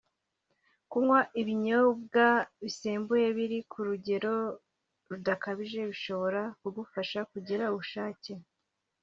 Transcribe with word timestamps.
Kunywa 0.91 1.19
ibinyombwa 1.41 2.25
bisembuye 2.63 3.27
biri 3.37 3.59
ku 3.71 3.79
rugero 3.87 4.33
rudakabije 5.09 5.79
bishobora 5.91 6.41
kugufasha 6.61 7.19
kugira 7.31 7.63
ubushake 7.73 8.33